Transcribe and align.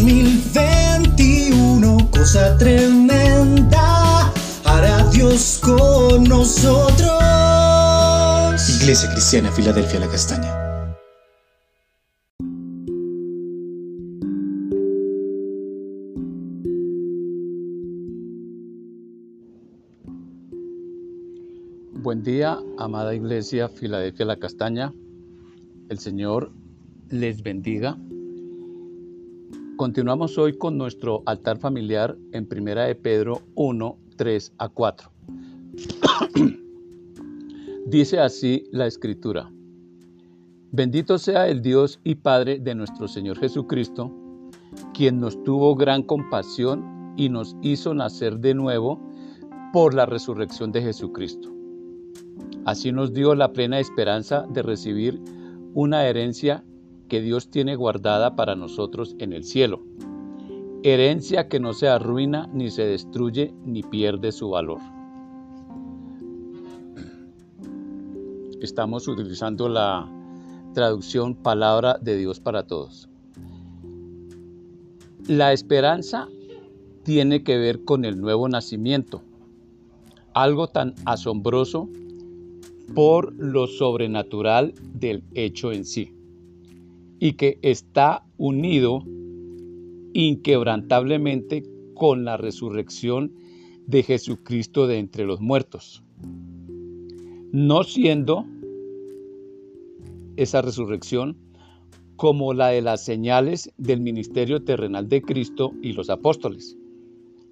2021, 0.00 2.08
cosa 2.10 2.56
tremenda, 2.56 4.32
hará 4.64 5.04
Dios 5.10 5.60
con 5.62 6.24
nosotros. 6.24 7.20
Iglesia 8.80 9.12
Cristiana, 9.12 9.52
Filadelfia, 9.52 10.00
la 10.00 10.08
Castaña. 10.08 10.56
Buen 21.92 22.22
día, 22.22 22.58
amada 22.78 23.14
Iglesia 23.14 23.68
Filadelfia 23.68 24.24
La 24.24 24.38
Castaña. 24.38 24.94
El 25.90 25.98
Señor 25.98 26.52
les 27.10 27.42
bendiga. 27.42 27.98
Continuamos 29.80 30.36
hoy 30.36 30.58
con 30.58 30.76
nuestro 30.76 31.22
altar 31.24 31.56
familiar 31.56 32.14
en 32.32 32.46
Primera 32.46 32.84
de 32.84 32.94
Pedro 32.94 33.40
1, 33.54 33.96
3 34.14 34.52
a 34.58 34.68
4. 34.68 35.10
Dice 37.86 38.20
así 38.20 38.64
la 38.72 38.86
Escritura. 38.86 39.50
Bendito 40.70 41.16
sea 41.16 41.48
el 41.48 41.62
Dios 41.62 41.98
y 42.04 42.16
Padre 42.16 42.58
de 42.58 42.74
nuestro 42.74 43.08
Señor 43.08 43.38
Jesucristo, 43.38 44.14
quien 44.92 45.18
nos 45.18 45.42
tuvo 45.44 45.74
gran 45.74 46.02
compasión 46.02 47.14
y 47.16 47.30
nos 47.30 47.56
hizo 47.62 47.94
nacer 47.94 48.38
de 48.38 48.52
nuevo 48.52 49.00
por 49.72 49.94
la 49.94 50.04
resurrección 50.04 50.72
de 50.72 50.82
Jesucristo 50.82 51.48
Así 52.66 52.92
nos 52.92 53.14
dio 53.14 53.34
la 53.34 53.54
plena 53.54 53.78
esperanza 53.78 54.46
de 54.50 54.60
recibir 54.60 55.18
una 55.72 56.04
herencia 56.06 56.66
que 57.10 57.20
Dios 57.20 57.50
tiene 57.50 57.74
guardada 57.74 58.36
para 58.36 58.54
nosotros 58.54 59.16
en 59.18 59.34
el 59.34 59.44
cielo. 59.44 59.82
Herencia 60.82 61.48
que 61.48 61.60
no 61.60 61.74
se 61.74 61.88
arruina, 61.88 62.48
ni 62.54 62.70
se 62.70 62.86
destruye, 62.86 63.52
ni 63.66 63.82
pierde 63.82 64.32
su 64.32 64.48
valor. 64.48 64.78
Estamos 68.62 69.08
utilizando 69.08 69.68
la 69.68 70.08
traducción 70.72 71.34
Palabra 71.34 71.98
de 72.00 72.16
Dios 72.16 72.38
para 72.38 72.66
Todos. 72.66 73.08
La 75.26 75.52
esperanza 75.52 76.28
tiene 77.02 77.42
que 77.42 77.58
ver 77.58 77.84
con 77.84 78.04
el 78.04 78.20
nuevo 78.20 78.48
nacimiento, 78.48 79.22
algo 80.32 80.68
tan 80.68 80.94
asombroso 81.06 81.88
por 82.94 83.34
lo 83.34 83.66
sobrenatural 83.66 84.74
del 84.94 85.24
hecho 85.34 85.72
en 85.72 85.84
sí 85.84 86.14
y 87.20 87.34
que 87.34 87.58
está 87.62 88.24
unido 88.38 89.04
inquebrantablemente 90.14 91.62
con 91.94 92.24
la 92.24 92.36
resurrección 92.38 93.32
de 93.86 94.02
Jesucristo 94.02 94.86
de 94.86 94.98
entre 94.98 95.26
los 95.26 95.40
muertos, 95.40 96.02
no 97.52 97.84
siendo 97.84 98.46
esa 100.36 100.62
resurrección 100.62 101.36
como 102.16 102.54
la 102.54 102.68
de 102.68 102.80
las 102.80 103.04
señales 103.04 103.70
del 103.76 104.00
ministerio 104.00 104.64
terrenal 104.64 105.08
de 105.08 105.20
Cristo 105.20 105.72
y 105.82 105.92
los 105.92 106.08
apóstoles. 106.08 106.76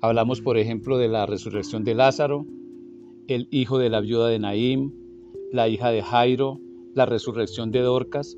Hablamos, 0.00 0.40
por 0.40 0.56
ejemplo, 0.56 0.96
de 0.96 1.08
la 1.08 1.26
resurrección 1.26 1.84
de 1.84 1.94
Lázaro, 1.94 2.46
el 3.26 3.48
hijo 3.50 3.78
de 3.78 3.90
la 3.90 4.00
viuda 4.00 4.28
de 4.28 4.38
Naim, 4.38 4.92
la 5.52 5.68
hija 5.68 5.90
de 5.90 6.02
Jairo, 6.02 6.60
la 6.94 7.04
resurrección 7.04 7.70
de 7.70 7.80
Dorcas, 7.80 8.36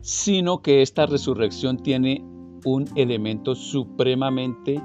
sino 0.00 0.62
que 0.62 0.82
esta 0.82 1.06
resurrección 1.06 1.76
tiene 1.76 2.24
un 2.64 2.86
elemento 2.96 3.54
supremamente 3.54 4.80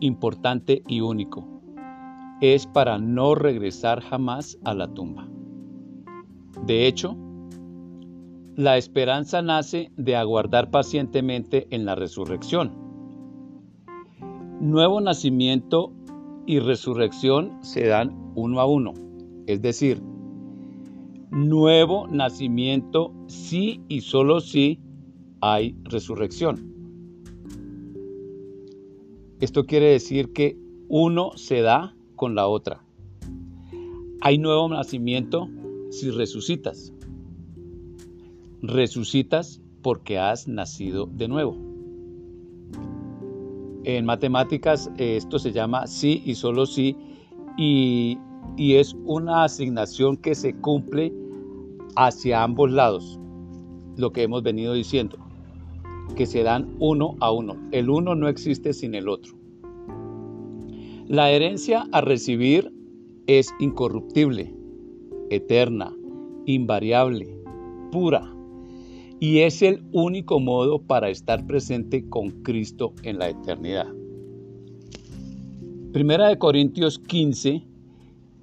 importante 0.00 0.82
y 0.86 1.00
único. 1.00 1.46
Es 2.40 2.66
para 2.66 2.98
no 2.98 3.34
regresar 3.34 4.00
jamás 4.00 4.58
a 4.64 4.74
la 4.74 4.92
tumba. 4.92 5.28
De 6.66 6.86
hecho, 6.86 7.16
la 8.56 8.78
esperanza 8.78 9.42
nace 9.42 9.90
de 9.96 10.16
aguardar 10.16 10.70
pacientemente 10.70 11.66
en 11.70 11.84
la 11.84 11.94
resurrección. 11.94 12.72
Nuevo 14.60 15.00
nacimiento 15.00 15.92
y 16.46 16.60
resurrección 16.60 17.58
se 17.62 17.86
dan 17.86 18.32
uno 18.34 18.60
a 18.60 18.66
uno. 18.66 18.94
Es 19.46 19.60
decir, 19.60 20.02
nuevo 21.30 22.06
nacimiento 22.08 23.12
sí 23.26 23.82
y 23.88 24.00
solo 24.00 24.40
si 24.40 24.80
hay 25.40 25.76
resurrección. 25.84 26.74
Esto 29.40 29.66
quiere 29.66 29.90
decir 29.90 30.32
que 30.32 30.56
uno 30.88 31.32
se 31.36 31.60
da 31.60 31.94
con 32.14 32.34
la 32.34 32.46
otra. 32.46 32.82
Hay 34.22 34.38
nuevo 34.38 34.68
nacimiento 34.68 35.48
si 35.90 36.10
resucitas. 36.10 36.92
Resucitas 38.62 39.60
porque 39.82 40.18
has 40.18 40.48
nacido 40.48 41.06
de 41.06 41.28
nuevo. 41.28 41.56
En 43.84 44.04
matemáticas 44.04 44.90
esto 44.96 45.38
se 45.38 45.52
llama 45.52 45.86
sí 45.86 46.22
y 46.24 46.34
solo 46.34 46.66
sí 46.66 46.96
y, 48.56 48.74
es 48.74 48.94
una 49.04 49.44
asignación 49.44 50.16
que 50.16 50.34
se 50.34 50.54
cumple 50.54 51.12
hacia 51.96 52.42
ambos 52.42 52.70
lados, 52.70 53.18
lo 53.96 54.12
que 54.12 54.22
hemos 54.22 54.42
venido 54.42 54.74
diciendo, 54.74 55.18
que 56.14 56.26
se 56.26 56.42
dan 56.42 56.74
uno 56.78 57.16
a 57.20 57.32
uno. 57.32 57.56
El 57.72 57.90
uno 57.90 58.14
no 58.14 58.28
existe 58.28 58.72
sin 58.72 58.94
el 58.94 59.08
otro. 59.08 59.34
La 61.08 61.30
herencia 61.30 61.86
a 61.92 62.00
recibir 62.00 62.72
es 63.26 63.52
incorruptible, 63.60 64.54
eterna, 65.30 65.92
invariable, 66.46 67.36
pura, 67.90 68.32
y 69.18 69.38
es 69.38 69.62
el 69.62 69.82
único 69.92 70.40
modo 70.40 70.80
para 70.80 71.08
estar 71.08 71.46
presente 71.46 72.08
con 72.08 72.30
Cristo 72.42 72.92
en 73.02 73.18
la 73.18 73.30
eternidad. 73.30 73.86
Primera 75.92 76.28
de 76.28 76.38
Corintios 76.38 76.98
15, 76.98 77.62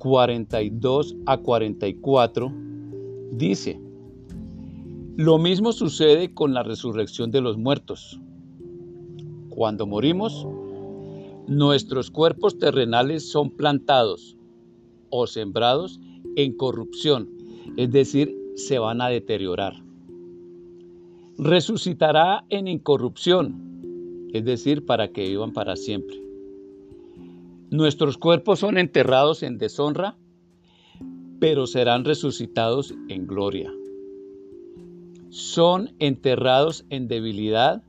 42 0.04 1.16
a 1.28 1.38
44 1.38 2.54
dice, 3.32 3.80
lo 5.16 5.38
mismo 5.38 5.72
sucede 5.72 6.34
con 6.34 6.54
la 6.54 6.62
resurrección 6.62 7.32
de 7.32 7.40
los 7.40 7.58
muertos. 7.58 8.20
Cuando 9.48 9.88
morimos, 9.88 10.46
nuestros 11.48 12.12
cuerpos 12.12 12.60
terrenales 12.60 13.32
son 13.32 13.50
plantados 13.52 14.36
o 15.10 15.26
sembrados 15.26 16.02
en 16.36 16.52
corrupción, 16.58 17.30
es 17.78 17.90
decir, 17.90 18.36
se 18.58 18.80
van 18.80 19.00
a 19.00 19.08
deteriorar. 19.08 19.82
Resucitará 21.38 22.44
en 22.50 22.68
incorrupción, 22.68 24.28
es 24.34 24.44
decir, 24.44 24.86
para 24.86 25.14
que 25.14 25.30
vivan 25.30 25.54
para 25.54 25.78
siempre. 25.78 26.22
Nuestros 27.74 28.20
cuerpos 28.20 28.60
son 28.60 28.78
enterrados 28.78 29.42
en 29.42 29.58
deshonra, 29.58 30.16
pero 31.40 31.66
serán 31.66 32.06
resucitados 32.06 32.94
en 33.10 33.26
gloria. 33.26 33.74
Son 35.30 35.92
enterrados 35.98 36.86
en 36.92 37.08
debilidad, 37.08 37.82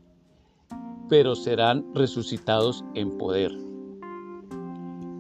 pero 1.11 1.35
serán 1.35 1.85
resucitados 1.95 2.83
en 2.95 3.19
poder. 3.19 3.53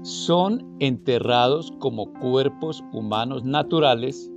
Son 0.00 0.64
enterrados 0.80 1.70
como 1.78 2.14
cuerpos 2.14 2.82
humanos 2.90 3.44
naturales, 3.44 4.32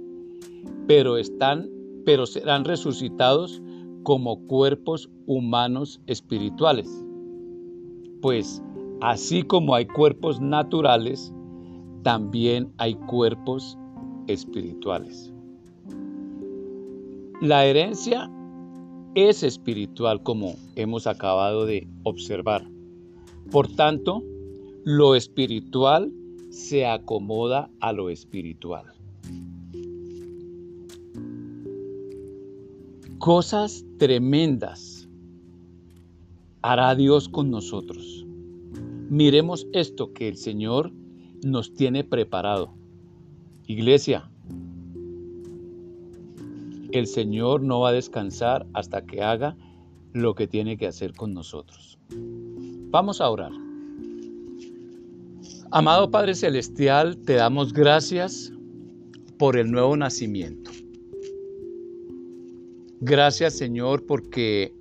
pero 0.88 1.18
están 1.18 1.70
pero 2.04 2.26
serán 2.26 2.66
resucitados 2.66 3.62
como 4.04 4.46
cuerpos 4.46 5.10
humanos 5.26 6.02
espirituales. 6.06 6.90
Pues 8.22 8.62
Así 9.02 9.44
como 9.44 9.76
hay 9.76 9.86
cuerpos 9.86 10.42
naturales, 10.42 11.34
también 12.04 12.74
hay 12.78 12.96
cuerpos 12.96 13.78
espirituales. 14.28 15.32
La 17.42 17.66
herencia 17.66 18.32
es 19.14 19.44
espiritual 19.44 20.24
como 20.24 20.56
hemos 20.76 21.06
acabado 21.06 21.66
de 21.66 21.88
observar. 22.04 22.68
Por 23.52 23.68
tanto, 23.68 24.24
lo 24.84 25.16
espiritual 25.16 26.12
se 26.50 26.88
acomoda 26.88 27.70
a 27.80 27.94
lo 27.94 28.10
espiritual. 28.10 28.86
Cosas 33.20 33.86
tremendas 33.98 35.08
hará 36.62 36.96
Dios 36.96 37.30
con 37.30 37.52
nosotros. 37.52 38.27
Miremos 39.10 39.68
esto 39.72 40.12
que 40.14 40.28
el 40.28 40.36
Señor 40.36 40.92
nos 41.44 41.74
tiene 41.74 42.04
preparado. 42.04 42.74
Iglesia, 43.66 44.30
el 46.92 47.08
Señor 47.08 47.62
no 47.62 47.82
va 47.82 47.90
a 47.90 47.94
descansar 47.94 48.66
hasta 48.74 49.06
que 49.06 49.22
haga 49.22 49.56
lo 50.14 50.36
que 50.36 50.48
tiene 50.48 50.78
que 50.78 50.88
hacer 50.88 51.14
con 51.14 51.34
nosotros. 51.34 51.98
Vamos 52.10 53.22
a 53.22 53.30
orar. 53.30 53.52
Amado 55.72 56.12
Padre 56.12 56.36
Celestial, 56.36 57.18
te 57.18 57.34
damos 57.34 57.74
gracias 57.74 58.52
por 59.38 59.58
el 59.58 59.72
nuevo 59.72 59.96
nacimiento. 59.96 60.72
Gracias 63.00 63.54
Señor 63.54 64.06
porque 64.06 64.74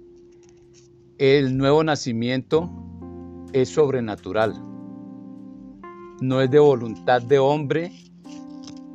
el 1.18 1.56
nuevo 1.56 1.84
nacimiento 1.84 2.70
es 3.62 3.70
sobrenatural. 3.70 4.54
No 6.20 6.42
es 6.42 6.50
de 6.50 6.58
voluntad 6.58 7.22
de 7.22 7.38
hombre, 7.38 7.90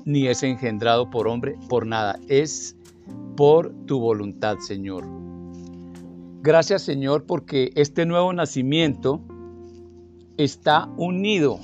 ni 0.06 0.28
es 0.28 0.44
engendrado 0.44 1.10
por 1.10 1.28
hombre, 1.28 1.58
por 1.68 1.88
nada. 1.88 2.20
Es 2.28 2.76
por 3.36 3.74
tu 3.88 4.00
voluntad, 4.00 4.60
Señor. 4.60 5.04
Gracias, 6.44 6.84
Señor, 6.84 7.26
porque 7.26 7.72
este 7.76 8.06
nuevo 8.06 8.34
nacimiento 8.34 9.22
está 10.38 10.88
unido 10.96 11.60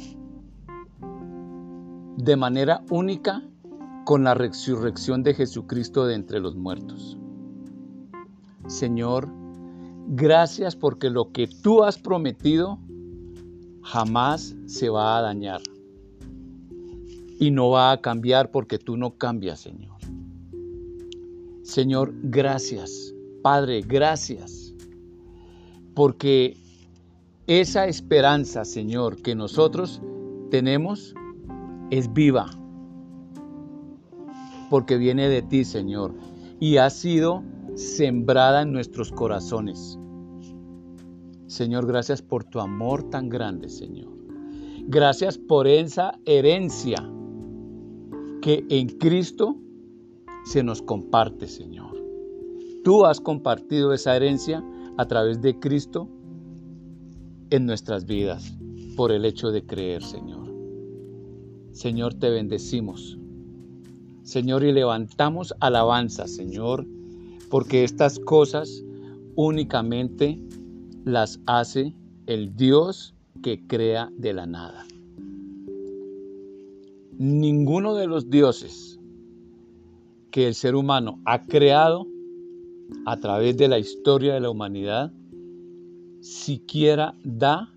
de 2.17 2.35
manera 2.35 2.83
única 2.89 3.43
con 4.05 4.23
la 4.23 4.33
resurrección 4.33 5.21
de 5.21 5.35
Jesucristo 5.35 6.07
de 6.07 6.15
entre 6.15 6.39
los 6.39 6.55
muertos. 6.55 7.19
Señor, 8.67 9.29
gracias 10.07 10.75
porque 10.75 11.09
lo 11.09 11.31
que 11.31 11.47
tú 11.47 11.83
has 11.83 11.97
prometido 11.97 12.79
jamás 13.83 14.55
se 14.65 14.89
va 14.89 15.17
a 15.17 15.21
dañar 15.21 15.61
y 17.39 17.51
no 17.51 17.69
va 17.69 17.91
a 17.91 18.01
cambiar 18.01 18.51
porque 18.51 18.79
tú 18.79 18.97
no 18.97 19.17
cambias, 19.17 19.59
Señor. 19.59 19.97
Señor, 21.63 22.13
gracias. 22.23 23.13
Padre, 23.43 23.81
gracias. 23.81 24.73
Porque 25.93 26.57
esa 27.45 27.87
esperanza, 27.87 28.65
Señor, 28.65 29.21
que 29.21 29.35
nosotros 29.35 30.01
tenemos 30.49 31.13
es 31.91 32.11
viva. 32.11 32.49
Porque 34.69 34.97
viene 34.97 35.29
de 35.29 35.41
ti, 35.41 35.63
Señor. 35.63 36.13
Y 36.59 36.77
ha 36.77 36.89
sido 36.89 37.43
sembrada 37.77 38.63
en 38.63 38.71
nuestros 38.71 39.11
corazones. 39.11 39.99
Señor, 41.45 41.85
gracias 41.85 42.23
por 42.23 42.43
tu 42.43 42.59
amor 42.59 43.09
tan 43.09 43.29
grande, 43.29 43.69
Señor. 43.69 44.11
Gracias 44.87 45.37
por 45.37 45.67
esa 45.67 46.17
herencia 46.25 46.97
que 48.41 48.65
en 48.69 48.87
Cristo 48.97 49.57
se 50.45 50.63
nos 50.63 50.81
comparte, 50.81 51.47
Señor. 51.47 51.95
Tú 52.83 53.05
has 53.05 53.21
compartido 53.21 53.93
esa 53.93 54.15
herencia 54.15 54.63
a 54.97 55.05
través 55.05 55.41
de 55.41 55.59
Cristo 55.59 56.09
en 57.51 57.65
nuestras 57.65 58.05
vidas 58.05 58.57
por 58.95 59.11
el 59.11 59.23
hecho 59.23 59.51
de 59.51 59.63
creer, 59.65 60.01
Señor. 60.03 60.47
Señor, 61.71 62.15
te 62.15 62.31
bendecimos. 62.31 63.19
Señor, 64.23 64.63
y 64.63 64.71
levantamos 64.71 65.53
alabanza, 65.59 66.27
Señor, 66.27 66.87
porque 67.49 67.83
estas 67.83 68.19
cosas 68.19 68.83
únicamente 69.35 70.39
las 71.05 71.39
hace 71.45 71.93
el 72.25 72.55
Dios 72.55 73.13
que 73.41 73.65
crea 73.67 74.11
de 74.17 74.33
la 74.33 74.45
nada 74.45 74.85
ninguno 77.17 77.95
de 77.95 78.07
los 78.07 78.29
dioses 78.29 78.99
que 80.31 80.47
el 80.47 80.53
ser 80.53 80.75
humano 80.75 81.19
ha 81.25 81.45
creado 81.45 82.05
a 83.05 83.17
través 83.17 83.57
de 83.57 83.67
la 83.67 83.79
historia 83.79 84.35
de 84.35 84.39
la 84.39 84.49
humanidad 84.49 85.11
siquiera 86.21 87.15
da 87.23 87.73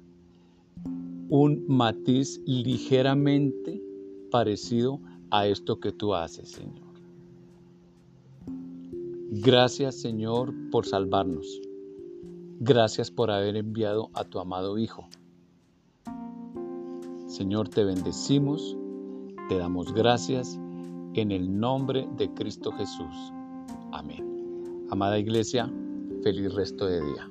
un 1.30 1.64
matiz 1.68 2.40
ligeramente 2.44 3.82
parecido 4.30 5.00
a 5.30 5.46
esto 5.46 5.78
que 5.78 5.92
tú 5.92 6.14
haces, 6.14 6.50
Señor. 6.50 6.89
Gracias, 9.30 10.00
Señor, 10.00 10.52
por 10.70 10.86
salvarnos. 10.86 11.60
Gracias 12.58 13.10
por 13.10 13.30
haber 13.30 13.56
enviado 13.56 14.10
a 14.14 14.24
tu 14.24 14.38
amado 14.38 14.76
Hijo. 14.76 15.08
Señor, 17.26 17.68
te 17.68 17.84
bendecimos 17.84 18.76
te 19.50 19.58
damos 19.58 19.92
gracias 19.92 20.58
en 21.14 21.32
el 21.32 21.58
nombre 21.58 22.08
de 22.16 22.32
Cristo 22.34 22.70
Jesús. 22.70 23.32
Amén. 23.90 24.86
Amada 24.90 25.18
iglesia, 25.18 25.68
feliz 26.22 26.54
resto 26.54 26.86
de 26.86 27.00
día. 27.00 27.28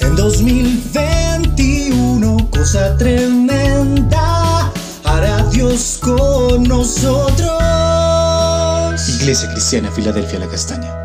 En 0.00 0.16
2021, 0.16 2.48
cosa 2.50 2.96
tremenda, 2.96 3.49
Con 6.00 6.64
nosotros. 6.64 7.62
Iglesia 9.20 9.48
Cristiana, 9.52 9.88
Filadelfia, 9.92 10.40
la 10.40 10.48
Castaña 10.48 10.99